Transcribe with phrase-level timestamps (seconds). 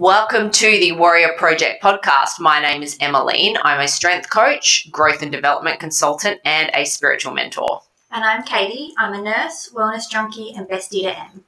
[0.00, 2.40] Welcome to the Warrior Project podcast.
[2.40, 3.58] My name is Emmeline.
[3.62, 7.82] I'm a strength coach, growth and development consultant, and a spiritual mentor.
[8.10, 8.92] And I'm Caity.
[8.96, 11.42] I'm a nurse, wellness junkie, and bestie to Emm.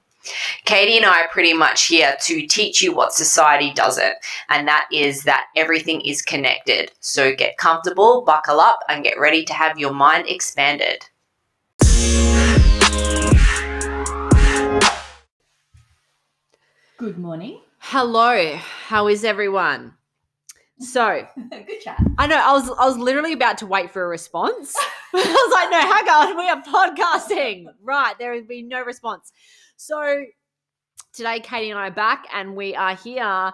[0.66, 4.17] Caity and I are pretty much here to teach you what society doesn't,
[4.51, 6.92] and that is that everything is connected.
[7.00, 11.06] So get comfortable, buckle up, and get ready to have your mind expanded.
[16.98, 17.62] Good morning.
[17.84, 19.92] Hello, how is everyone?
[20.78, 21.98] So, Good chat.
[22.16, 24.72] I know I was I was literally about to wait for a response.
[25.14, 27.66] I was like, no, hang on, we are podcasting.
[27.82, 29.32] Right, there has been no response.
[29.77, 30.24] So
[31.12, 33.52] today, Caity and I are back, and we are here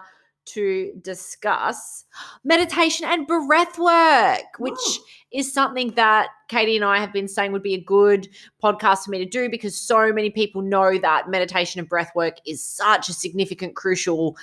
[0.53, 2.05] to discuss
[2.43, 5.03] meditation and breath work, which Ooh.
[5.31, 8.27] is something that Caity and I have been saying would be a good
[8.63, 12.35] podcast for me to do because so many people know that meditation and breath work
[12.45, 14.35] is such a significant, crucial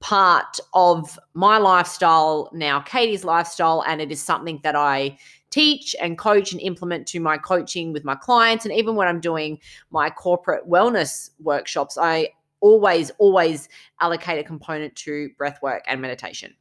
[0.00, 5.16] part of my lifestyle now, Caity's lifestyle, and it is something that I
[5.50, 8.64] teach and coach and implement to my coaching with my clients.
[8.64, 9.60] And even when I'm doing
[9.90, 12.30] my corporate wellness workshops, I
[12.62, 13.68] always, always
[14.00, 16.54] allocate a component to breath work and meditation.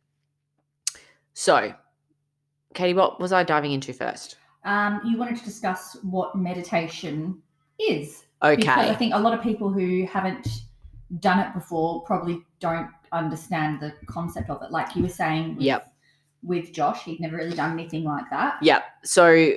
[1.34, 1.74] So,
[2.74, 4.36] Caity, what was I diving into first?
[4.66, 7.42] Um, you wanted to discuss what meditation
[7.80, 8.26] is.
[8.42, 10.48] Because I think a lot of people who haven't
[11.20, 14.72] done it before probably don't understand the concept of it.
[14.72, 15.91] Like you were saying Yep.
[16.44, 18.58] With Josh, he'd never really done anything like that.
[18.62, 18.84] Yep.
[19.04, 19.54] So,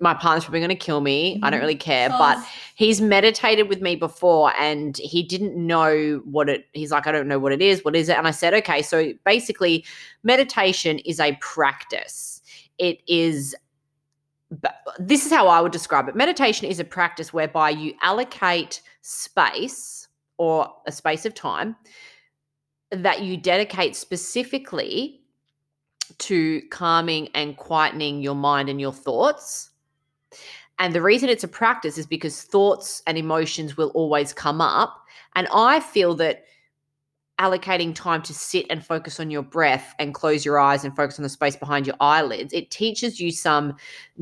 [0.00, 1.38] my partner's probably going to kill me.
[1.42, 2.38] I don't really care, but
[2.76, 7.26] he's meditated with me before and he didn't know what it he's like i don't
[7.26, 9.84] know what it is what is it and i said okay so basically
[10.22, 12.42] meditation is a practice
[12.78, 13.56] it is
[14.98, 20.06] this is how i would describe it meditation is a practice whereby you allocate space
[20.38, 21.74] or a space of time
[22.90, 25.20] that you dedicate specifically
[26.18, 29.70] to calming and quietening your mind and your thoughts
[30.78, 35.04] and the reason it's a practice is because thoughts and emotions will always come up.
[35.34, 36.44] And I feel that
[37.38, 41.18] allocating time to sit and focus on your breath and close your eyes and focus
[41.18, 43.76] on the space behind your eyelids, it teaches you some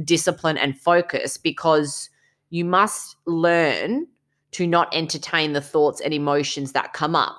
[0.05, 2.11] discipline and focus because
[2.51, 4.07] you must learn
[4.53, 7.37] to not entertain the thoughts and emotions that come up.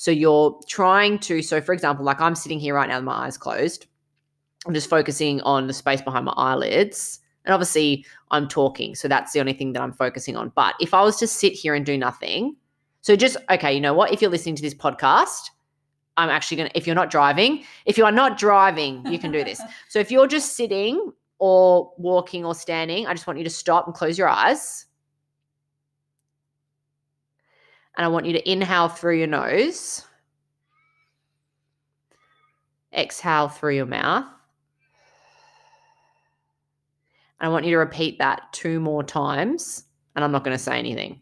[0.00, 3.26] So you're trying to, so for example, like I'm sitting here right now with my
[3.26, 3.84] eyes closed.
[4.66, 7.20] I'm just focusing on the space behind my eyelids.
[7.44, 8.94] And obviously, I'm talking.
[8.94, 10.52] So that's the only thing that I'm focusing on.
[10.54, 12.56] But if I was to sit here and do nothing,
[13.02, 14.10] so just, okay, you know what?
[14.10, 15.50] If you're listening to this podcast,
[16.16, 19.30] I'm actually going to, if you're not driving, if you are not driving, you can
[19.30, 19.60] do this.
[19.90, 23.84] So if you're just sitting or walking or standing, I just want you to stop
[23.86, 24.86] and close your eyes.
[28.00, 30.06] And I want you to inhale through your nose,
[32.96, 34.24] exhale through your mouth.
[37.38, 39.84] And I want you to repeat that two more times.
[40.16, 41.20] And I'm not going to say anything.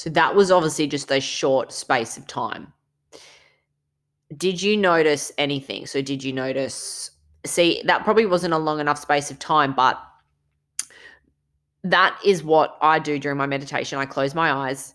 [0.00, 2.72] So that was obviously just a short space of time.
[4.34, 5.84] Did you notice anything?
[5.84, 7.10] So, did you notice?
[7.44, 10.00] See, that probably wasn't a long enough space of time, but
[11.84, 13.98] that is what I do during my meditation.
[13.98, 14.94] I close my eyes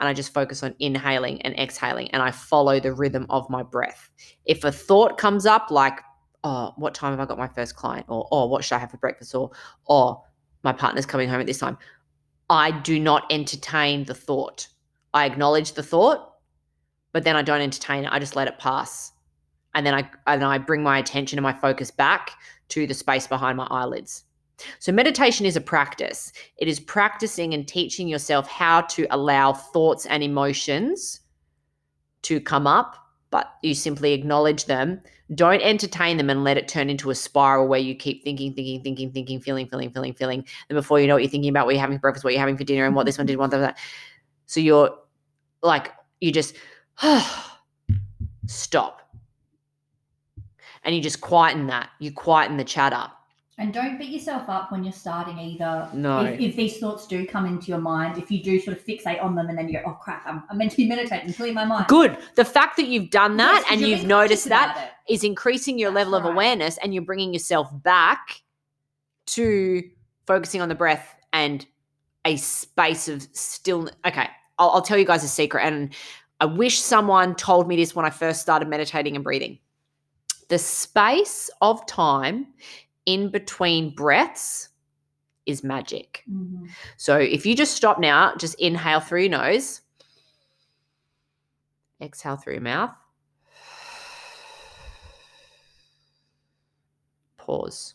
[0.00, 3.62] and I just focus on inhaling and exhaling and I follow the rhythm of my
[3.62, 4.10] breath.
[4.44, 5.98] If a thought comes up like,
[6.44, 8.04] oh, what time have I got my first client?
[8.06, 9.34] Or, oh, what should I have for breakfast?
[9.34, 9.50] Or,
[9.88, 10.24] oh,
[10.62, 11.78] my partner's coming home at this time.
[12.50, 14.68] I do not entertain the thought.
[15.14, 16.34] I acknowledge the thought,
[17.12, 18.12] but then I don't entertain it.
[18.12, 19.12] I just let it pass.
[19.74, 22.32] And then I and I bring my attention and my focus back
[22.68, 24.24] to the space behind my eyelids.
[24.78, 26.32] So meditation is a practice.
[26.58, 31.20] It is practicing and teaching yourself how to allow thoughts and emotions
[32.22, 33.01] to come up,
[33.32, 35.00] but you simply acknowledge them.
[35.34, 38.82] Don't entertain them and let it turn into a spiral where you keep thinking, thinking,
[38.82, 40.44] thinking, thinking, feeling, feeling, feeling, feeling.
[40.68, 42.40] And before you know it, you're thinking about what you're having for breakfast, what you're
[42.40, 43.78] having for dinner, and what this one did, what that.
[44.46, 44.94] So you're
[45.62, 46.54] like, you just
[48.46, 49.00] stop.
[50.84, 51.88] And you just quieten that.
[52.00, 53.10] You quieten the chatter.
[53.58, 55.88] And don't beat yourself up when you're starting either.
[55.92, 56.24] No.
[56.24, 59.22] If, if these thoughts do come into your mind, if you do sort of fixate
[59.22, 61.52] on them and then you go, oh crap, I'm, I'm meant to be meditating clear
[61.52, 61.86] my mind.
[61.86, 62.16] Good.
[62.34, 65.12] The fact that you've done that Yes, and you've noticed that it.
[65.12, 68.40] is increasing your That's level of awareness and you're bringing yourself back
[69.26, 69.82] to
[70.26, 71.66] focusing on the breath and
[72.24, 73.94] a space of stillness.
[74.06, 74.28] Okay,
[74.58, 75.62] I'll, I'll tell you guys a secret.
[75.62, 75.94] And
[76.40, 79.58] I wish someone told me this when I first started meditating and breathing.
[80.48, 82.46] The space of time
[83.06, 84.68] in between breaths
[85.46, 86.24] is magic.
[86.30, 86.70] Mhm.
[86.96, 89.80] So if you just stop now, just inhale through your nose,
[92.00, 92.94] exhale through your mouth,
[97.36, 97.94] pause.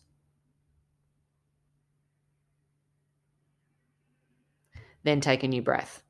[5.03, 6.03] Then take a new breath.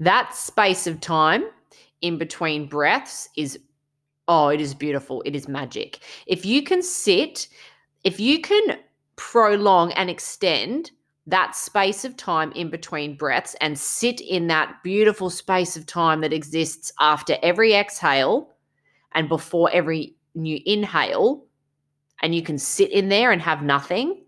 [0.00, 1.44] That space of time
[2.00, 3.58] in between breaths is,
[4.26, 5.22] oh, it is beautiful.
[5.24, 6.00] It is magic.
[6.26, 7.46] If you can sit,
[8.04, 8.78] if you can
[9.16, 10.90] prolong and extend
[11.26, 16.20] that space of time in between breaths and sit in that beautiful space of time
[16.20, 18.50] that exists after every exhale
[19.12, 21.44] and before every new inhale,
[22.22, 24.24] and you can sit in there and have nothing.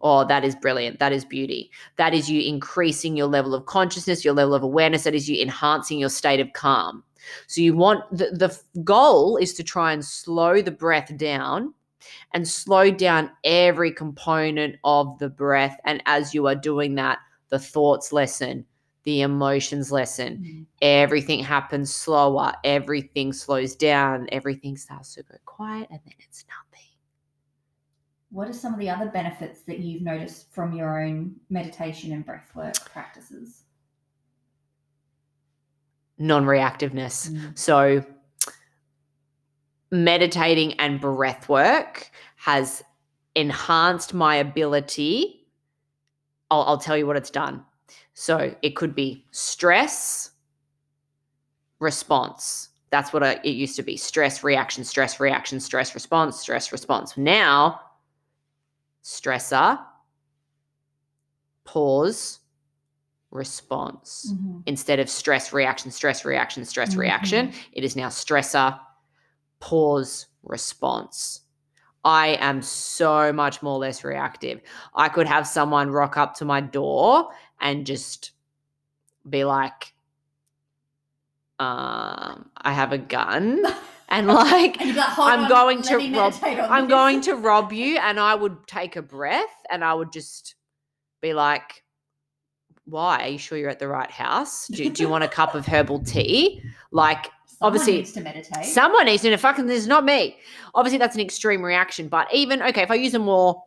[0.00, 0.98] Oh, that is brilliant.
[0.98, 1.70] That is beauty.
[1.96, 5.04] That is you increasing your level of consciousness, your level of awareness.
[5.04, 7.04] That is you enhancing your state of calm.
[7.46, 11.72] So, you want the, the goal is to try and slow the breath down
[12.32, 15.78] and slow down every component of the breath.
[15.84, 17.18] And as you are doing that,
[17.48, 18.64] the thoughts lessen,
[19.04, 20.66] the emotions lessen, Mhm.
[20.80, 26.88] everything happens slower, everything slows down, everything starts to go quiet, and then it's nothing.
[28.30, 32.26] What are some of the other benefits that you've noticed from your own meditation and
[32.26, 33.64] breathwork practices?
[36.18, 37.30] Non reactiveness.
[37.30, 37.58] Mm.
[37.58, 38.04] So,
[39.92, 42.82] meditating and breath work has
[43.36, 45.46] enhanced my ability.
[46.50, 47.64] I'll, I'll tell you what it's done.
[48.14, 50.30] So, it could be stress,
[51.78, 52.70] response.
[52.90, 57.16] That's what I, it used to be stress, reaction, stress, reaction, stress, response, stress, response.
[57.16, 57.80] Now,
[59.02, 59.78] stressor,
[61.64, 62.40] pause,
[63.30, 64.62] response Mhm.
[64.66, 66.98] instead of stress reaction stress reaction stress Mhm.
[66.98, 68.78] reaction it is now stressor
[69.62, 71.42] pause response
[72.04, 74.60] i am so much more less reactive
[74.96, 77.28] i could have someone rock up to my door
[77.60, 78.32] and just
[79.30, 79.94] be like
[81.60, 83.62] um i have a gun
[84.08, 87.98] and like And like, I'm on, going to rob- I'm this." going to rob you.
[87.98, 90.56] And I would take a breath and I would just
[91.22, 91.82] be like,
[92.84, 93.22] why?
[93.22, 94.66] Are you sure you're at the right house?
[94.68, 96.62] Do, do you want a cup of herbal tea?
[96.90, 97.28] Like,
[97.62, 98.64] obviously, needs to meditate.
[98.66, 100.36] someone needs to fucking, this is not me.
[100.74, 102.08] Obviously, that's an extreme reaction.
[102.08, 103.62] But even, okay, if I use a more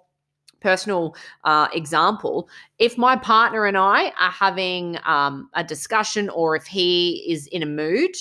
[0.60, 2.50] personal uh, example,
[2.80, 7.62] if my partner and I are having um, a discussion or if he is in
[7.64, 8.16] a mood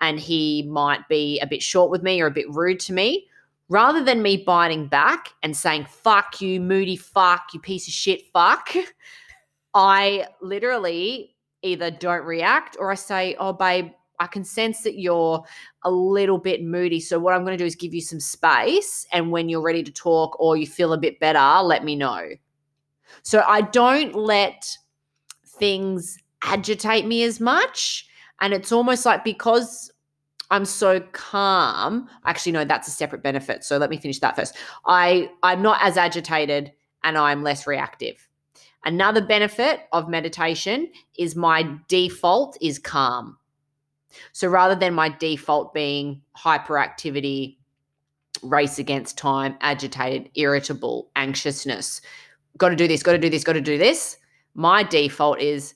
[0.00, 3.28] and he might be a bit short with me or a bit rude to me,
[3.68, 8.22] rather than me biting back and saying, fuck you, moody fuck, you piece of shit
[8.32, 8.74] fuck,
[9.74, 15.44] I literally either don't react or I say, oh, babe, I can sense that you're
[15.84, 17.00] a little bit moody.
[17.00, 19.06] So, what I'm going to do is give you some space.
[19.12, 22.28] And when you're ready to talk or you feel a bit better, let me know.
[23.22, 24.76] So, I don't let
[25.46, 28.06] things agitate me as much.
[28.40, 29.90] And it's almost like because
[30.50, 33.64] I'm so calm, actually, no, that's a separate benefit.
[33.64, 34.56] So, let me finish that first.
[34.86, 36.72] I, I'm not as agitated
[37.04, 38.28] and I'm less reactive.
[38.84, 43.37] Another benefit of meditation is my default is calm.
[44.32, 47.56] So rather than my default being hyperactivity,
[48.42, 52.00] race against time, agitated, irritable, anxiousness,
[52.56, 54.16] got to do this, got to do this, got to do this,
[54.54, 55.74] my default is,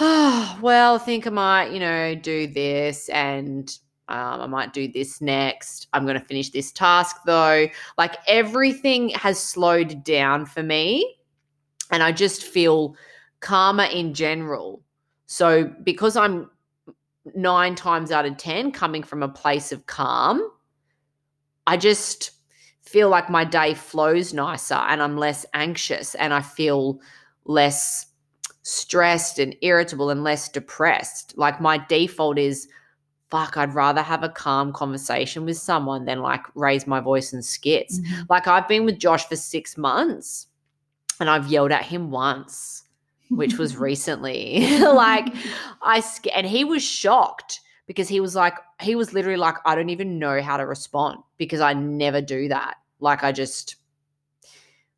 [0.00, 3.76] oh, well, I think I might, you know, do this and
[4.08, 5.88] um, I might do this next.
[5.92, 7.66] I'm going to finish this task though.
[7.98, 11.16] Like everything has slowed down for me
[11.90, 12.94] and I just feel
[13.40, 14.82] calmer in general.
[15.26, 16.50] So because I'm
[17.34, 20.50] nine times out of 10 coming from a place of calm,
[21.66, 22.30] I just
[22.80, 27.00] feel like my day flows nicer and I'm less anxious and I feel
[27.44, 28.06] less
[28.62, 31.36] stressed and irritable and less depressed.
[31.36, 32.68] Like my default is,
[33.28, 37.44] fuck, I'd rather have a calm conversation with someone than like raise my voice and
[37.44, 37.98] skits.
[37.98, 38.26] Mhm.
[38.30, 40.46] Like I've been with Josh for six months
[41.18, 42.84] and I've yelled at him once,
[43.30, 44.78] which was recently.
[44.80, 45.34] like
[45.82, 46.02] I
[46.34, 50.18] and he was shocked because he was like he was literally like I don't even
[50.18, 52.76] know how to respond because I never do that.
[53.00, 53.76] Like I just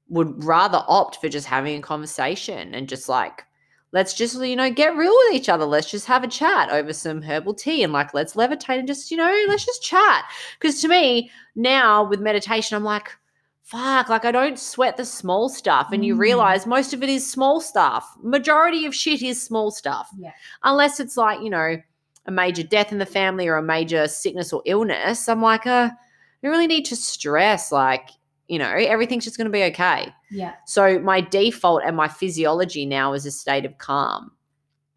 [0.09, 3.45] would rather opt for just having a conversation and just like
[3.93, 5.65] let's just you know get real with each other.
[5.65, 9.11] Let's just have a chat over some herbal tea and like let's levitate and just
[9.11, 10.25] you know let's just chat.
[10.59, 13.11] Because to me now with meditation I'm like
[13.71, 16.19] fuck like I don't sweat the small stuff and you Mm.
[16.21, 18.17] realize most of it is small stuff.
[18.23, 20.33] Majority of shit is small stuff Yeah.
[20.63, 21.77] unless it's like you know
[22.27, 25.89] a major death in the family or a major sickness or illness, I'm like, uh,
[26.43, 27.73] don't really need to stress.
[27.73, 28.11] Like,
[28.49, 30.13] you know, everything's just going to be okay.
[30.31, 30.53] Yeah.
[30.67, 34.33] So my default and my physiology now is a state of calm.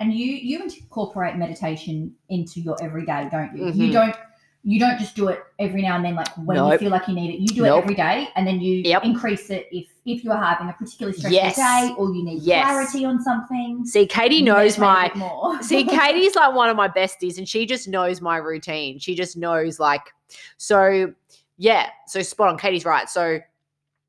[0.01, 3.63] And you you incorporate meditation into your everyday, don't you?
[3.65, 3.75] Mhm.
[3.77, 4.15] You don't
[4.63, 7.15] you don't just do it every now and then, like when you feel like you
[7.15, 7.39] need it.
[7.39, 7.79] You do Nope.
[7.79, 9.03] it every day, and then you Yep.
[9.03, 11.55] increase it if if you are having a particularly stressful Yes.
[11.55, 12.65] day or you need Yes.
[12.65, 13.85] clarity on something.
[13.85, 15.61] See, Caity knows my more.
[15.63, 18.97] See, Caity's like one of my besties, and she just knows my routine.
[18.99, 20.01] She just knows, like,
[20.57, 21.13] so
[21.57, 21.89] yeah.
[22.07, 22.57] So spot on.
[22.57, 23.09] Caity's right.
[23.09, 23.39] So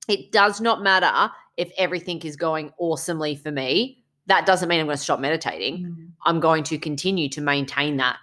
[0.09, 4.03] it does not matter if everything is going awesomely for me.
[4.27, 5.85] That doesn't mean I'm going to stop meditating.
[5.85, 6.09] Mm.
[6.25, 8.17] I'm going to continue to maintain that.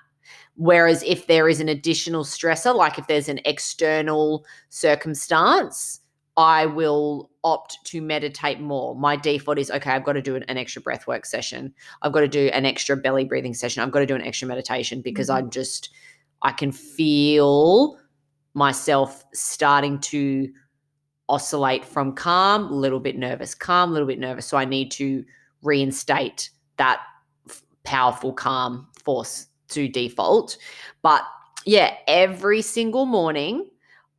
[0.59, 6.01] Whereas if there is an additional stressor, like if there's an external circumstance,
[6.35, 8.93] I will opt to meditate more.
[8.93, 11.73] My default is okay, I've got to do an, an extra breath work session.
[12.01, 13.81] I've got to do an extra belly breathing session.
[13.81, 15.45] I've got to do an extra meditation because mm-hmm.
[15.45, 15.91] I'm just,
[16.41, 17.97] I can feel
[18.53, 20.49] myself starting to
[21.29, 24.45] oscillate from calm, a little bit nervous, calm, a little bit nervous.
[24.45, 25.23] So I need to
[25.61, 26.99] reinstate that
[27.85, 30.57] powerful calm force to default.
[31.01, 31.23] But
[31.65, 33.69] yeah, every single morning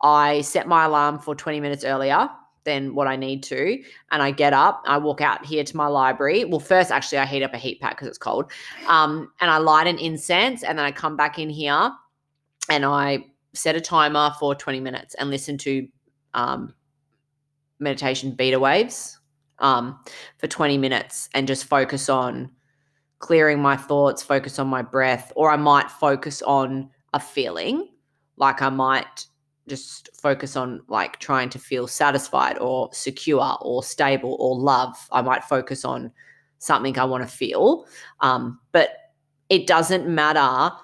[0.03, 2.29] I set my alarm for 20 minutes earlier
[2.65, 3.83] than what I need to.
[4.11, 6.45] And I get up, I walk out here to my library.
[6.45, 8.51] Well, first, actually, I heat up a heat pack because it's cold.
[8.87, 11.91] Um, and I light an incense and then I come back in here
[12.69, 15.89] and I set a timer for 20 minutes and listen to
[16.35, 16.75] um,
[17.79, 19.19] meditation beta waves
[19.59, 19.99] um,
[20.39, 22.51] for 20 minutes and just focus on
[23.21, 27.89] clearing my thoughts, focus on my breath, or I might focus on a feeling.
[28.37, 29.27] Like I might
[29.69, 34.97] just focus on like trying to feel satisfied or secure or stable or love.
[35.13, 36.11] I might focus on
[36.59, 37.87] something I want to feel.
[38.21, 38.91] Um, but
[39.49, 40.75] it doesn't matter.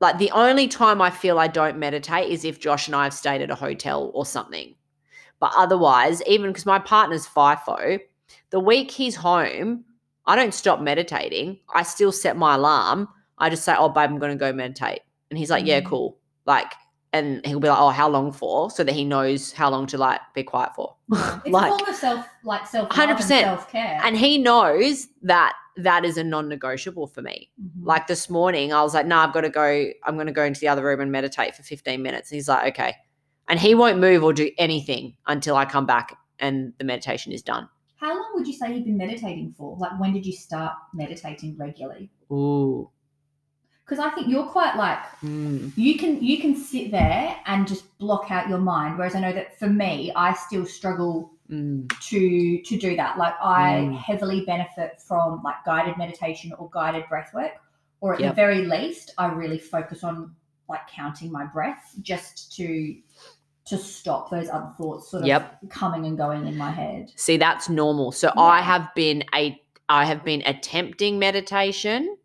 [0.00, 3.14] Like the only time I feel I don't meditate is if Josh and I have
[3.14, 4.74] stayed at a hotel or something.
[5.40, 8.00] But otherwise, even because my partner's FIFO,
[8.50, 9.84] the week he's home,
[10.28, 11.58] I don't stop meditating.
[11.74, 13.08] I still set my alarm.
[13.38, 15.86] I just say, "Oh, babe, I'm going to go meditate," and he's like, "Yeah, Mm.
[15.86, 16.72] cool." Like,
[17.12, 19.98] and he'll be like, "Oh, how long for?" So that he knows how long to
[19.98, 20.94] like be quiet for.
[21.44, 23.42] It's Like- a form of self, like self, 100%.
[23.42, 23.98] self care.
[24.04, 27.50] And he knows that that is a non-negotiable for me.
[27.82, 29.86] Like this morning, I was like, "No, I've got to go.
[30.04, 32.48] I'm going to go into the other room and meditate for 15 minutes." And he's
[32.48, 32.96] like, "Okay,"
[33.48, 37.42] and he won't move or do anything until I come back and the meditation is
[37.42, 37.68] done.
[37.98, 39.76] How long would you say you've been meditating for?
[39.76, 42.10] Like, when did you start meditating regularly?
[42.30, 42.88] Ooh.
[43.84, 45.72] Because I think you're quite like Mm.
[45.76, 48.98] you can you can sit there and just block out your mind.
[48.98, 51.88] Whereas I know that for me, I still struggle Mm.
[52.10, 53.16] to to do that.
[53.18, 53.96] Like I Mm.
[53.96, 57.52] heavily benefit from like guided meditation or guided breath work,
[58.02, 58.30] or at Yep.
[58.30, 60.36] the very least, I really focus on
[60.68, 62.94] like counting my breath just to
[63.68, 65.70] to stop those other thoughts sort of Yep.
[65.70, 67.12] coming and going in my head.
[67.16, 68.12] See, that's normal.
[68.12, 69.60] So I have been a
[69.90, 72.16] I have been attempting meditation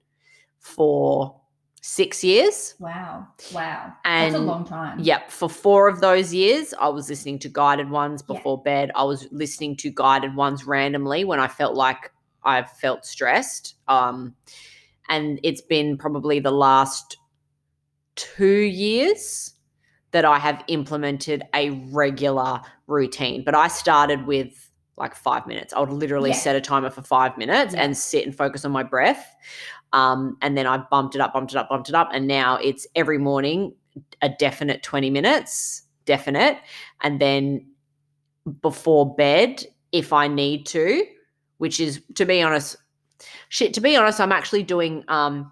[0.60, 1.40] for
[1.82, 2.76] six years.
[2.80, 5.00] Wow, wow, And that's a long time.
[5.00, 5.32] Yep.
[5.32, 8.36] For four of those years, I was listening to guided ones Yeah.
[8.36, 8.92] before bed.
[8.96, 12.12] I was listening to guided ones randomly when I felt like
[12.44, 13.76] I felt stressed.
[13.88, 14.36] Um,
[15.10, 17.18] and it's been probably the last
[18.16, 18.46] two
[18.86, 19.53] years
[20.14, 23.44] that I have implemented a regular routine.
[23.44, 25.74] But I started with like five minutes.
[25.74, 26.36] I would literally Yeah.
[26.38, 27.82] set a timer for five minutes Yeah.
[27.84, 29.36] and sit and focus on my breath.
[29.92, 32.10] Um, and then I bumped it up, bumped it up, bumped it up.
[32.14, 33.74] And now it's every morning
[34.22, 36.58] a definite 20 minutes, definite.
[37.02, 37.68] And then
[38.62, 41.06] before bed, if I need to,
[41.58, 42.76] which is to be honest,
[43.50, 45.52] shit, to be honest, I'm actually doing um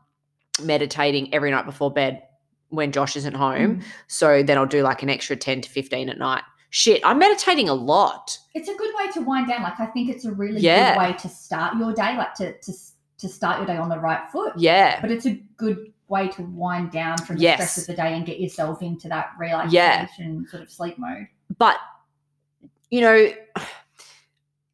[0.61, 2.21] meditating every night before bed
[2.71, 3.77] when Josh isn't home.
[3.77, 3.83] Mm.
[4.07, 6.43] So then I'll do like an extra 10 to 15 at night.
[6.71, 8.37] Shit, I'm meditating a lot.
[8.53, 9.61] It's a good way to wind down.
[9.61, 10.93] Like I think it's a really Yeah.
[10.95, 12.73] good way to start your day, like to to
[13.17, 14.53] to start your day on the right foot.
[14.57, 14.99] Yeah.
[14.99, 17.57] But it's a good way to wind down from the Yes.
[17.57, 19.91] stress of the day and get yourself into that Yeah.
[20.07, 21.27] relaxation sort of sleep mode.
[21.57, 21.77] But,
[22.89, 23.31] you know,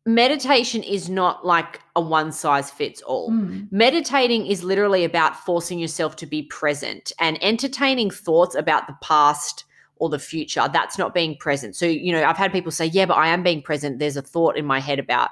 [0.08, 3.30] meditation is not like a one size fits all.
[3.30, 3.68] Mm.
[3.72, 9.66] Meditating is literally about forcing yourself to be present and entertaining thoughts about the past
[9.98, 10.66] or the future.
[10.72, 11.76] That's not being present.
[11.76, 14.00] So, you know, I've had people say, Yeah, but I am being present.
[14.00, 15.30] There's a thought in my head about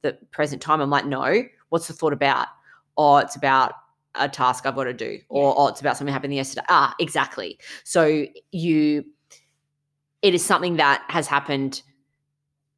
[0.00, 0.80] the present time.
[0.80, 2.48] I'm like, No, what's the thought about?
[2.96, 3.74] Oh, it's about
[4.14, 6.64] a task I've got to do, or oh, it's about something happened yesterday.
[6.70, 7.58] Ah, exactly.
[7.84, 9.04] So, you,
[10.22, 11.82] it is something that has happened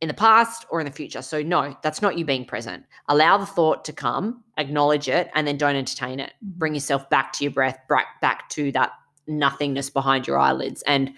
[0.01, 1.23] in the past or in the future.
[1.23, 2.85] So, no, that's not you being present.
[3.09, 6.33] Allow the thought to come, acknowledge it, and then don't entertain it.
[6.45, 6.59] Mm-hmm.
[6.59, 8.93] Bring yourself back to your breath, back, back to that
[9.27, 10.83] nothingness behind your eyelids.
[10.87, 11.15] And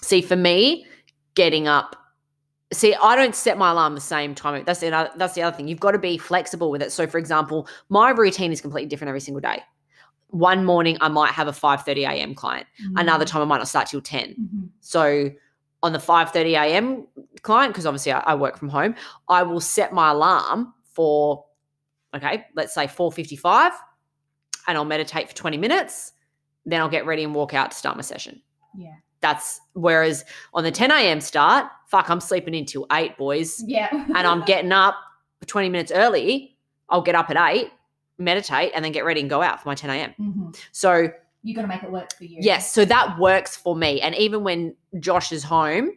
[0.00, 0.86] see, for me,
[1.34, 1.96] getting up,
[2.72, 4.62] see, I don't set my alarm the same time.
[4.66, 5.66] That's the, other- that's the other thing.
[5.66, 6.92] You've got to be flexible with it.
[6.92, 9.62] So, for example, my routine is completely different every single day.
[10.28, 12.34] One morning, I might have a 5:30 a.m.
[12.34, 12.66] client.
[12.96, 14.34] Another time, I might not start till 10.
[14.34, 14.68] Mhm.
[14.80, 15.30] So
[15.84, 17.06] on the 5:30 a.m.
[17.42, 18.94] client, because obviously I, I work from home,
[19.28, 21.44] I will set my alarm for
[22.16, 23.70] okay, let's say 4:55,
[24.66, 26.12] and I'll meditate for 20 minutes.
[26.64, 28.40] Then I'll get ready and walk out to start my session.
[28.76, 28.94] Yeah.
[29.20, 30.24] That's whereas
[30.54, 31.20] on the 10 a.m.
[31.20, 33.88] start, fuck, I'm sleeping until eight, boys, Yeah.
[33.92, 34.94] and I'm getting up
[35.46, 36.56] 20 minutes early.
[36.88, 37.70] I'll get up at eight,
[38.16, 40.14] meditate, and then get ready and go out for my 10 a.m.
[40.18, 40.56] Mhm.
[40.72, 41.10] So
[41.44, 42.38] You got to make it work for you.
[42.40, 44.00] Yes, so that works for me.
[44.00, 45.92] And even when Josh is home,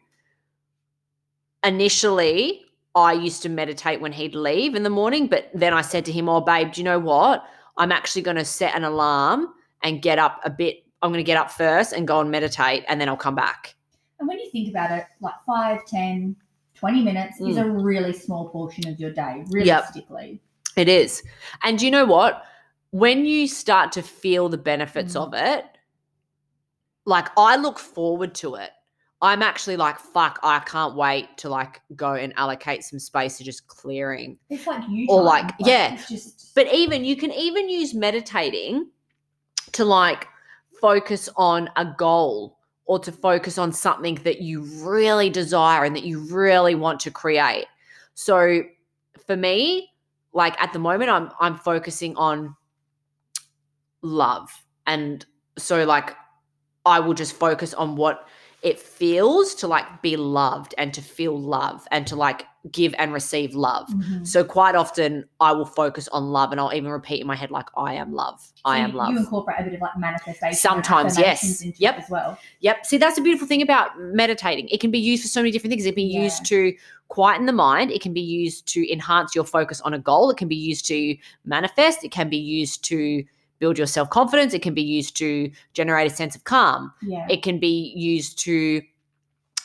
[1.63, 6.03] initially I used to meditate when he'd leave in the morning, but then I said
[6.05, 7.45] to him, "Oh, babe, do you know what?
[7.77, 10.83] I'm actually going to set an alarm and get up a bit.
[11.01, 13.75] I'm going to get up first and go and meditate, and then I'll come back."
[14.19, 16.35] And when you think about it, like 5, 10,
[16.73, 17.65] 20 minutes is Mm.
[17.65, 20.41] a really small portion of your day, realistically.
[20.75, 21.23] It is.
[21.63, 22.43] And do you know what?
[22.91, 25.21] When you start to feel the benefits Mm.
[25.27, 25.65] of it,
[27.05, 28.71] like I look forward to it.
[29.21, 33.43] I'm actually like, fuck, I can't wait to like go and allocate some space to
[33.43, 34.37] just clearing.
[34.49, 35.25] It's like you Or time.
[35.25, 35.95] like- yeah.
[36.07, 38.89] Just But even you can even use meditating
[39.71, 40.27] to like
[40.79, 46.03] focus on a goal or to focus on something that you really desire and that
[46.03, 47.65] you really want to create.
[48.13, 48.61] So
[49.25, 49.91] for me,
[50.33, 52.55] like at the moment I'm I'm focusing on
[54.01, 54.49] love.
[54.85, 55.25] And
[55.57, 56.15] so like
[56.85, 58.27] I will just focus on what
[58.63, 63.13] it feels to like be loved and to feel love and to like give and
[63.13, 63.87] receive love.
[63.89, 64.25] Mhm.
[64.25, 67.51] So quite often I will focus on love and I'll even repeat in my head
[67.51, 68.41] like I am love.
[68.65, 69.11] I So am you- love.
[69.11, 70.55] You incorporate a bit of like manifestation.
[70.57, 71.63] Sometimes, yes.
[71.79, 71.97] Yep.
[71.99, 72.37] As well.
[72.61, 72.85] Yep.
[72.85, 74.67] See, that's the beautiful thing about meditating.
[74.69, 75.85] It can be used for so many different things.
[75.85, 76.73] It can be used to
[77.09, 77.91] quieten the mind.
[77.91, 80.29] It can be used to enhance your focus on a goal.
[80.31, 82.03] It can be used to manifest.
[82.03, 83.23] It can be used to
[83.59, 84.53] build your self confidence.
[84.53, 86.93] It can be used to generate a sense of calm.
[87.01, 87.25] Yeah.
[87.29, 88.81] It can be used to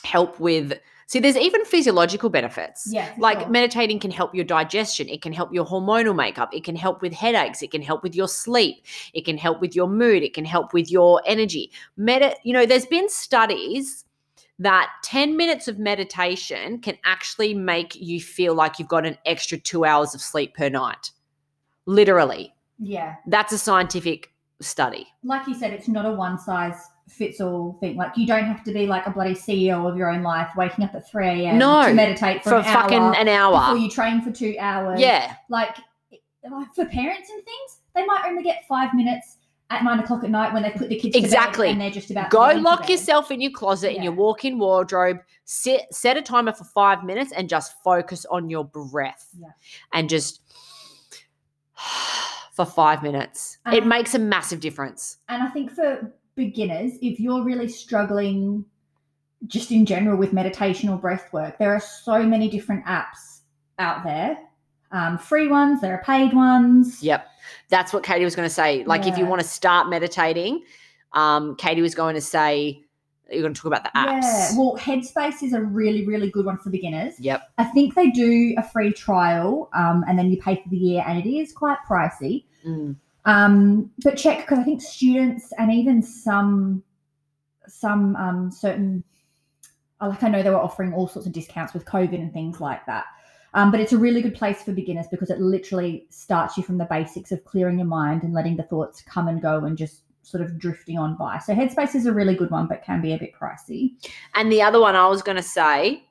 [0.03, 0.73] help with.
[1.07, 2.87] See, there's even physiological benefits.
[2.89, 3.13] yeah.
[3.19, 3.49] Like sure.
[3.49, 7.13] meditating can help your digestion, it can help your hormonal makeup, it can help with
[7.13, 10.45] headaches, it can help with your sleep, it can help with your mood, it can
[10.45, 11.71] help with your energy.
[11.97, 14.05] Medi- you know, there's been studies
[14.59, 19.57] that 10 minutes of meditation can actually make you feel like you've got an extra
[19.57, 21.11] 2 hours of sleep per night.
[21.85, 22.52] Literally.
[22.83, 23.15] Yeah.
[23.27, 25.07] That's a scientific study.
[25.23, 26.75] Like you said, it's not a one size
[27.09, 27.97] fits all thing.
[27.97, 30.85] Like you don't have to be like a bloody CEO of your own life, waking
[30.85, 31.57] up at 3 a.m.
[31.57, 34.99] No, to meditate for, For an fucking hour an before you train for two hours.
[34.99, 35.35] Yeah.
[35.49, 35.75] Like,
[36.75, 39.37] for parents and things, they might only get five minutes
[39.69, 41.67] at nine o'clock at night when they put the kids Exactly.
[41.67, 44.59] to bed and they're just about Go lock yourself in your closet in your walk-in
[44.59, 45.19] wardrobe.
[45.45, 49.29] Sit set a timer for five minutes and just focus on your breath.
[49.39, 49.47] Yeah.
[49.93, 50.41] And just
[52.53, 53.57] for five minutes.
[53.65, 55.17] And it makes a massive difference.
[55.27, 58.65] And I think for beginners, if you're really struggling
[59.47, 63.41] just in general with meditation or breath work, there are so many different apps
[63.79, 64.37] out there.
[64.91, 67.01] Um, free ones, there are paid ones.
[67.01, 67.27] Yep.
[67.69, 68.83] That's what Caity was going to say.
[68.85, 70.63] Like if you want to start meditating,
[71.13, 72.82] um, Caity was going to say
[73.31, 74.21] you're going to talk about the apps.
[74.21, 74.51] Yeah.
[74.57, 77.19] Well, Headspace is a really, really good one for beginners.
[77.19, 77.51] Yep.
[77.57, 81.03] I think they do a free trial um, and then you pay for the year,
[81.07, 82.45] and it is quite pricey.
[82.65, 82.95] Mm.
[83.25, 86.83] Um, but check because I think students and even some
[87.67, 89.03] some um, certain
[90.01, 92.59] uh, like I know they were offering all sorts of discounts with COVID and things
[92.59, 93.05] like that.
[93.55, 96.79] Um, but it's a really good place for beginners because it literally starts you from
[96.79, 100.02] the basics of clearing your mind and letting the thoughts come and go and just
[100.23, 101.37] sort of drifting on by.
[101.37, 103.91] So Headspace is a really good one, but can be a bit pricey.
[104.35, 106.03] And the other one I was going to say,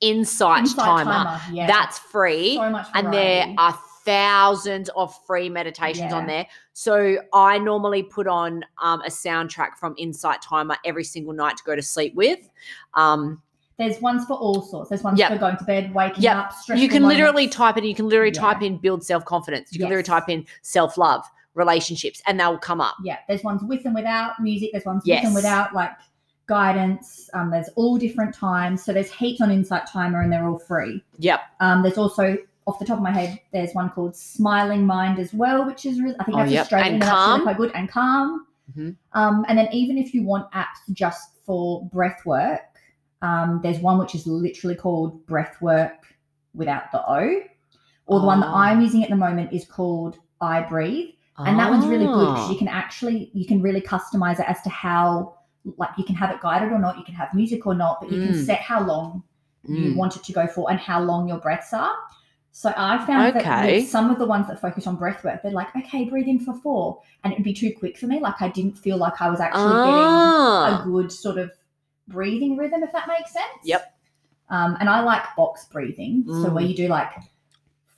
[0.00, 1.40] Insight, Insight Timer.
[1.52, 2.56] yeah, That's free.
[2.56, 6.46] so much and there are thousands of free meditations on there.
[6.72, 11.64] So I normally put on um, a soundtrack from Insight Timer every single night to
[11.64, 12.48] go to sleep with.
[12.94, 13.42] Um,
[13.76, 14.88] There's ones for all sorts.
[14.88, 15.32] There's ones Yep.
[15.32, 16.36] for going to bed, waking Yep.
[16.36, 17.84] up, you can literally type in.
[17.84, 18.40] You can literally Yeah.
[18.40, 19.72] type in build self confidence.
[19.72, 21.24] You can literally type in self love,
[21.58, 22.94] relationships, and they'll come up.
[23.04, 24.70] Yeah, there's ones with and without music.
[24.72, 25.20] There's ones Yes.
[25.22, 25.90] with and without like
[26.46, 27.28] guidance.
[27.34, 28.82] Um, there's all different times.
[28.82, 31.04] So there's heaps on Insight Timer, and they're all free.
[31.18, 31.40] Yep.
[31.60, 35.32] Um, there's also off the top of my head, there's one called Smiling Mind as
[35.32, 36.62] well, which is really I think Oh, that's yep.
[36.64, 36.94] Australian.
[36.94, 37.42] And Calm.
[37.42, 38.46] quite good and calm.
[38.76, 38.94] Mhm.
[39.14, 42.60] Um, and then even if you want apps just for breath work,
[43.20, 46.14] Um, there's one which is literally called breath work
[46.54, 47.40] without the O,
[48.06, 48.54] or the one that Oh.
[48.54, 52.50] I'm using at the moment is called iBreathe, and that one's really good because Ah.
[52.50, 55.34] you can actually you can really customize it as to how
[55.76, 58.10] like you can have it guided or not, you can have music or not, but
[58.10, 58.46] you can Mm.
[58.46, 59.22] set how long
[59.64, 59.96] you Mm.
[59.96, 61.94] want it to go for and how long your breaths are.
[62.52, 65.52] So I found that with some of the ones that focus on breath work, they're
[65.52, 67.00] like, okay, breathe in for four.
[67.22, 68.18] And it'd be too quick for me.
[68.18, 70.80] Like I didn't feel like I was actually getting Ah.
[70.80, 71.50] a good sort of
[72.08, 73.44] breathing rhythm, if that makes sense.
[73.64, 73.94] Yep.
[74.48, 76.24] Um, and I like box breathing.
[76.26, 76.52] So Mm.
[76.54, 77.10] where you do like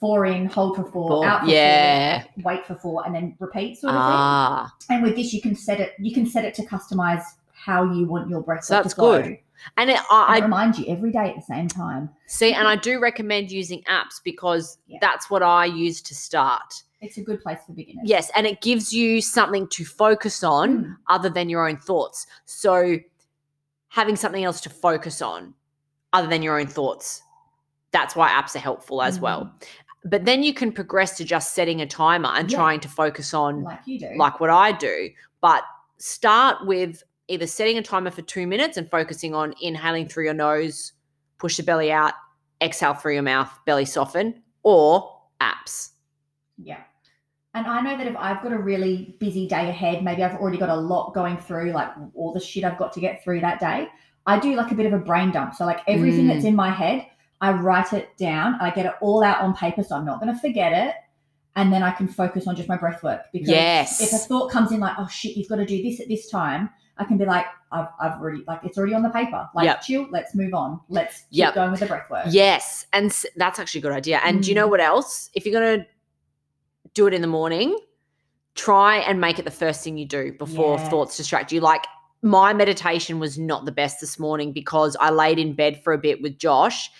[0.00, 1.24] four in, hold for four, Four.
[1.26, 2.22] out for Yeah.
[2.22, 4.72] four, wait for four, and then repeat sort of Ah.
[4.80, 4.96] thing.
[4.96, 8.06] And with this you can set it you can set it to customize how you
[8.06, 9.38] want your breath So that's to good.
[9.76, 12.08] And it, And I, it reminds you every day at the same time.
[12.26, 14.96] see, and I do recommend using apps because Yeah.
[15.02, 16.82] that's what I use to start.
[17.02, 18.04] It's a good place for beginners.
[18.08, 20.96] Yes, and it gives you something to focus on Mm.
[21.08, 22.26] other than your own thoughts.
[22.46, 22.96] So
[23.88, 25.52] having something else to focus on
[26.14, 27.22] other than your own thoughts.
[27.92, 29.52] That's why apps are helpful as well.
[30.04, 32.56] But then you can progress to just setting a timer and Yeah.
[32.58, 34.10] trying to focus on like you do.
[34.16, 35.10] like what I do.
[35.40, 35.62] But
[35.98, 40.34] start with either setting a timer for two minutes and focusing on inhaling through your
[40.34, 40.92] nose,
[41.38, 42.14] push the belly out,
[42.62, 45.90] exhale through your mouth, belly soften, or apps.
[46.58, 46.78] yeah.
[47.52, 50.56] And I know that if I've got a really busy day ahead, maybe I've already
[50.58, 53.58] got a lot going through, like all the shit I've got to get through that
[53.58, 53.88] day,
[54.24, 55.54] I do like a bit of a brain dump.
[55.56, 56.28] So like everything Mm.
[56.28, 57.06] that's in my head,
[57.40, 58.56] I write it down.
[58.60, 60.94] I get it all out on paper, so I'm not going to forget it.
[61.56, 63.22] And then I can focus on just my breath work.
[63.32, 64.00] Because Yes.
[64.00, 66.28] if a thought comes in like, oh shit, you've got to do this at this
[66.30, 69.48] time, I can be like, I've, I've already like it's already on the paper.
[69.54, 69.82] Like Yep.
[69.82, 70.80] chill, let's move on.
[70.88, 71.54] Let's keep Yep.
[71.54, 72.26] going with the breath work.
[72.30, 74.20] Yes, and that's actually a good idea.
[74.24, 74.70] And do you know Mm.
[74.70, 75.30] what else?
[75.34, 75.86] If you're going to
[76.94, 77.76] do it in the morning,
[78.54, 80.88] try and make it the first thing you do before Yeah.
[80.90, 81.60] thoughts distract you.
[81.60, 81.86] Like
[82.22, 85.98] my meditation was not the best this morning because I laid in bed for a
[85.98, 86.90] bit with Josh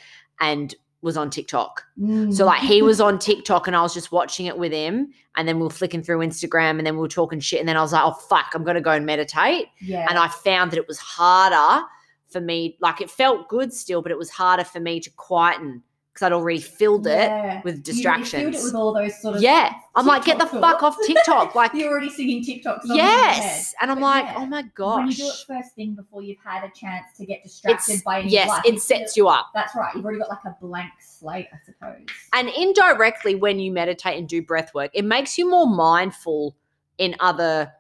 [0.41, 1.83] and was on TikTok.
[1.97, 2.45] So Mm.
[2.47, 5.59] like he was on TikTok and I was just watching it with him and then
[5.59, 7.93] we are flicking through Instagram and then we are talking shit and then I was
[7.95, 10.07] like, "Oh fuck, I'm going to go and meditate." yeah.
[10.11, 11.87] and I found that it was harder
[12.29, 12.77] for me.
[12.81, 15.83] Like it felt good still, but it was harder for me to quieten
[16.21, 17.61] because I'd already filled it Yeah.
[17.65, 20.45] with You- You, filled it with all those sort of yeah, I'm like, get the
[20.45, 20.97] TikTok fuck off.
[21.07, 21.55] TikTok.
[21.61, 22.91] Like, You're already singing TikTok songs.
[22.91, 24.97] in your yes, and I'm But like, yeah, oh my gosh.
[24.99, 28.03] When you do it first thing before you've had a chance to get distracted it's
[28.03, 29.47] by yes, life, it sets you up.
[29.55, 29.95] That's right.
[29.95, 32.07] You've already got like a blank slate, I suppose.
[32.33, 36.55] And indirectly, when you meditate and do breath work, it makes you more mindful
[36.99, 37.73] in other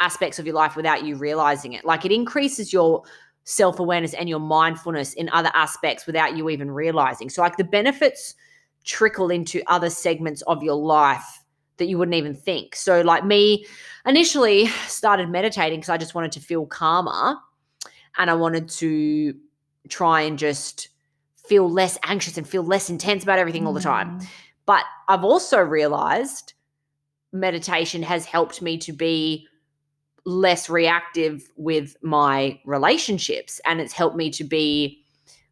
[0.00, 1.84] aspects of your life without you realizing it.
[1.84, 3.02] Like it increases your
[3.46, 7.30] self awareness and your mindfulness in other aspects without you even realizing.
[7.30, 8.34] So, like the benefits
[8.84, 11.42] trickle into other segments of your life
[11.78, 12.76] that you wouldn't even think.
[12.76, 13.64] So, like me,
[14.04, 17.36] initially started meditating because I just wanted to feel calmer
[18.18, 19.34] and I wanted to
[19.88, 20.88] try and just
[21.36, 24.18] feel less anxious and feel less intense about everything all the time.
[24.18, 24.26] Mm.
[24.66, 26.54] But I've also realized
[27.32, 29.46] meditation has helped me to be
[30.26, 35.00] less reactive with my relationships and it's helped me to be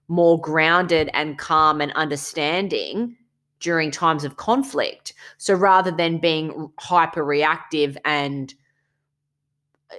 [0.08, 3.16] more grounded and calm and understanding
[3.60, 5.14] during times of conflict.
[5.38, 8.52] So rather than being hyper reactive and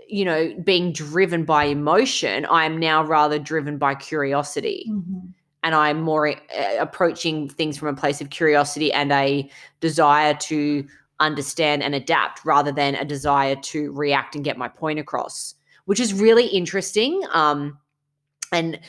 [0.09, 5.33] you know being driven by emotion, I am now rather driven by curiosity Mhm.
[5.63, 6.35] and I'm more uh,
[6.79, 10.85] approaching things from a place of curiosity and a desire to
[11.19, 15.99] understand and adapt rather than a desire to react and get my point across, which
[15.99, 17.21] is really interesting.
[17.33, 17.77] Um,
[18.51, 18.79] and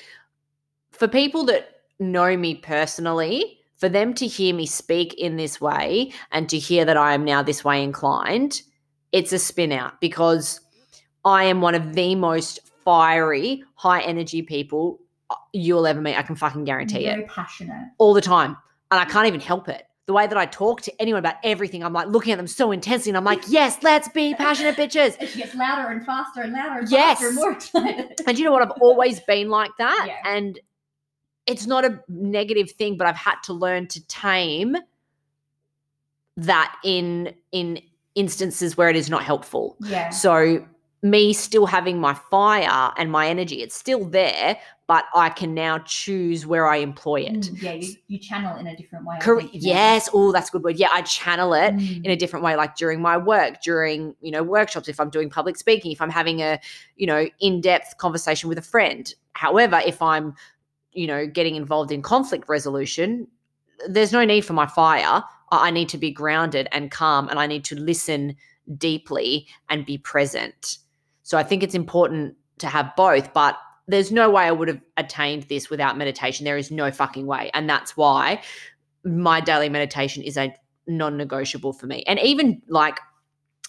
[0.91, 6.13] for people that know me personally, for them to hear me speak in this way
[6.33, 8.63] and to hear that I am now this way inclined,
[9.13, 10.61] it's a spin out because
[11.25, 16.17] I am one of the most fiery, high energy people uh, you'll ever meet.
[16.17, 17.89] I can fucking guarantee it Very passionate.
[17.99, 18.57] all the time.
[18.91, 19.86] And I can't even help it.
[20.07, 22.71] The way that I talk to anyone about everything, I'm like looking at them so
[22.71, 25.17] intensely and I'm like, yes, let's be passionate bitches.
[25.21, 27.19] It gets louder and faster and louder and Yes.
[27.19, 28.21] faster and more excited.
[28.27, 28.63] And you know what?
[28.63, 30.05] I've always been like that.
[30.07, 30.17] Yeah.
[30.37, 30.59] And
[31.47, 34.77] it's not a negative thing, but I've had to learn to tame
[36.37, 37.81] that in in
[38.15, 39.77] instances where it is not helpful.
[39.81, 40.11] yeah.
[40.11, 40.65] So
[41.03, 45.79] me still having my fire and my energy, it's still there, but I can now
[45.79, 47.33] choose where I employ it.
[47.35, 49.19] Mm, yeah, you, you channel in a different way.
[49.21, 50.09] Cor- yes.
[50.13, 50.77] Oh, that's a good word.
[50.77, 52.05] Yeah, I channel it Mm.
[52.05, 55.29] in a different way, like during my work, during, you know, workshops, if I'm doing
[55.31, 56.59] public speaking, if I'm having a,
[56.97, 59.13] you know, in-depth conversation with a friend.
[59.35, 60.35] However, if I'm,
[60.93, 63.29] you know, getting involved in conflict resolution,
[63.89, 65.23] there's no need for my fire.
[65.51, 68.35] I I need to be grounded and calm and I need to listen
[68.79, 70.79] deeply and be present.
[71.27, 73.57] So I think it's important to have both, but
[73.89, 76.45] there's no way I would have attained this without meditation.
[76.45, 77.51] There is no fucking way.
[77.53, 78.41] And that's why
[79.05, 80.55] my daily meditation is a
[80.87, 82.05] non negotiable for me.
[82.07, 83.01] And even like,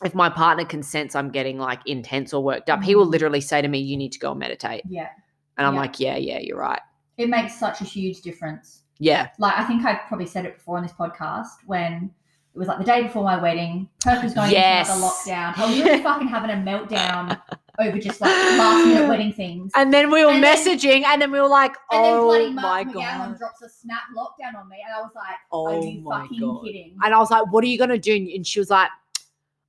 [0.03, 3.11] if my partner can sense I'm getting like intense or worked up, he will Mhm.
[3.13, 4.83] literally say to me, You need to go and meditate.
[4.87, 5.09] Yeah.
[5.57, 5.79] And I'm Yeah.
[5.79, 6.81] like, Yeah, yeah, you're right.
[7.17, 8.83] It makes such a huge difference.
[8.99, 9.29] Yeah.
[9.39, 12.11] Like I think I've probably said it before on this podcast when
[12.57, 14.89] it was like the day before my wedding, Perth was going Yes.
[14.89, 15.57] into another lockdown.
[15.59, 17.39] I was really fucking having a meltdown
[17.79, 19.71] over just like last minute wedding things.
[19.75, 22.23] And then we were And then- messaging, and then we were like, And then Oh
[22.25, 23.37] bloody my Mark McGowan God.
[23.37, 26.39] drops a snap lockdown on me, and I was like, Oh "Are you my fucking
[26.39, 26.63] God.
[26.65, 28.15] kidding?" And I was like, What are you going to do?
[28.35, 28.89] And she was like,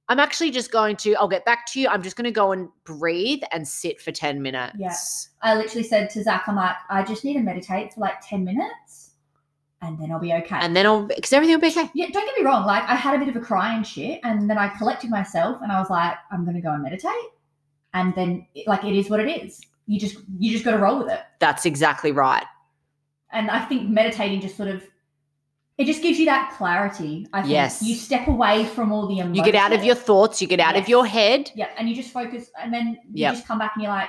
[0.09, 1.88] I'm actually just going to, I'll get back to you.
[1.88, 4.74] I'm just going to go and breathe and sit for 10 minutes.
[4.79, 5.29] Yes.
[5.42, 8.42] I literally said to Zach, "I'm like, I just need to meditate for like ten
[8.42, 9.08] minutes,
[9.82, 11.88] and then I'll be okay." And then I'll, because everything will be okay.
[11.94, 12.66] yeah, don't get me wrong.
[12.66, 15.58] Like I had a bit of a cry and shit, and then I collected myself,
[15.62, 17.12] and I was like, "I'm gonna go and meditate,"
[17.94, 19.60] and then like it is what it is.
[19.86, 21.20] You just you just got to roll with it.
[21.38, 22.44] That's exactly right.
[23.32, 24.82] And I think meditating just sort of
[25.78, 27.26] it just gives you that clarity.
[27.32, 27.82] I think Yes.
[27.82, 29.34] you step away from all the emotion.
[29.36, 31.52] You get out of your thoughts, you get out of your head.
[31.54, 33.34] yeah, and you just focus, and then you Yep.
[33.34, 34.08] just come back and you're like,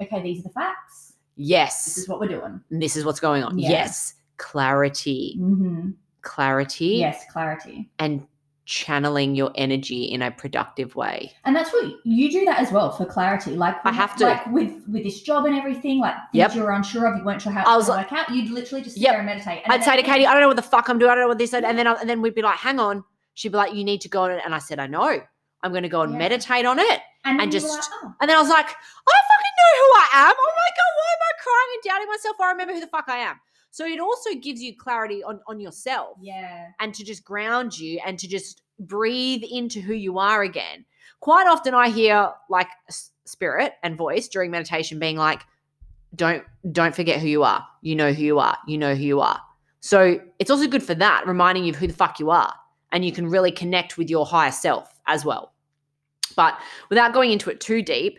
[0.00, 1.14] okay, these are the facts.
[1.36, 1.84] Yes.
[1.84, 2.60] This is what we're doing.
[2.70, 3.58] And this is what's going on.
[3.58, 3.70] Yeah.
[3.70, 4.14] Yes.
[4.40, 5.36] Clarity.
[5.38, 5.90] hmm
[6.22, 6.86] Clarity.
[6.98, 7.88] Yes, clarity.
[7.98, 8.26] And
[8.66, 11.32] channeling your energy in a productive way.
[11.44, 13.52] And that's what you do that as well for clarity.
[13.56, 14.26] Like I have to.
[14.26, 16.54] like with with this job and everything, like things Yep.
[16.54, 18.28] you were unsure of, you weren't sure how I it was to work out.
[18.30, 19.12] You'd literally just sit Yep.
[19.12, 19.62] there and meditate.
[19.64, 21.10] And I'd say to Caity, I don't know what the fuck I'm doing.
[21.10, 21.62] I don't know what this is.
[21.64, 23.02] And then, I, and then we'd be like, hang on.
[23.34, 24.42] She'd be like, you need to go on it.
[24.44, 25.20] And I said, I know.
[25.62, 26.18] I'm going to go and Yeah.
[26.18, 27.00] meditate on it.
[27.24, 29.56] and, and then you were just- like, oh, And then I was like, I fucking
[29.58, 30.34] know who I am.
[30.38, 32.36] Oh my God, why am I crying and doubting myself?
[32.40, 33.40] I remember who the fuck I am.
[33.70, 38.00] So it also gives you clarity on, on yourself yeah, and to just ground you
[38.04, 40.84] and to just breathe into who you are again.
[41.20, 42.68] Quite often I hear like
[43.24, 45.42] spirit and voice during meditation being like,
[46.16, 47.64] don't don't forget who you are.
[47.82, 48.58] You know who you are.
[48.66, 49.40] You know who you are.
[49.80, 52.52] So it's also good for that, reminding you of who the fuck you are.
[52.92, 55.52] And you can really connect with your higher self as well.
[56.36, 58.18] But without going into it too deep,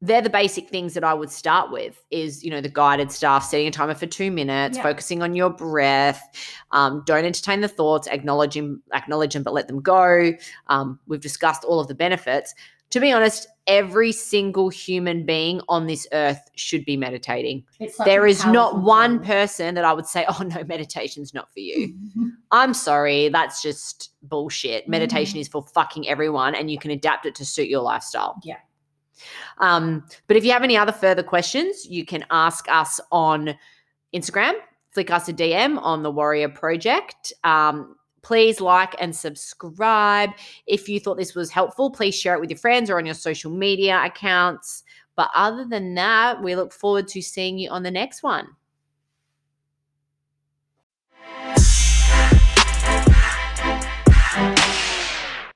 [0.00, 3.44] they're the basic things that I would start with is, you know, the guided stuff,
[3.44, 4.84] setting a timer for two minutes, Yeah.
[4.84, 6.22] focusing on your breath,
[6.70, 10.32] um, don't entertain the thoughts, acknowledge them, acknowledge them, but let them go.
[10.68, 12.54] Um, we've discussed all of the benefits.
[12.92, 17.64] To be honest, every single human being on this earth should be meditating.
[18.06, 19.26] there is not one tool.
[19.26, 21.92] person that I would say, oh no, meditation's not for you.
[22.50, 24.88] I'm sorry, that's just bullshit.
[24.88, 28.40] Meditation is for fucking everyone and you can adapt it to suit your lifestyle.
[28.42, 28.56] Yeah.
[29.58, 33.54] Um, but if you have any other further questions, you can ask us on
[34.14, 34.54] Instagram,
[34.90, 37.32] flick us a DM on the Warrior Project.
[37.44, 40.30] Um, please like and subscribe.
[40.66, 43.14] If you thought this was helpful, please share it with your friends or on your
[43.14, 44.82] social media accounts.
[45.16, 48.48] But other than that, we look forward to seeing you on the next one.